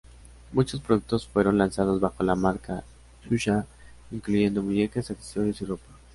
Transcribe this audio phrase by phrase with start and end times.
[0.51, 2.83] Muchos productos fueron lanzados bajo la marca
[3.29, 3.67] Xuxa,
[4.09, 5.83] incluyendo muñecas, accesorios y ropa.